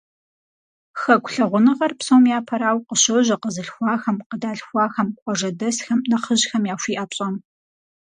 Хэку 1.01 1.29
лъагъуныгъэр, 1.33 1.93
псом 1.99 2.23
япэрауэ, 2.37 2.79
къыщожьэ 2.87 3.35
къэзылъхуахэм, 3.41 4.17
къыдалъхуахэм, 4.27 5.07
къуажэдэсхэм, 5.21 5.99
нэхъыжьхэм 6.09 6.63
яхуиӏэ 6.73 7.05
пщӏэм. 7.09 7.35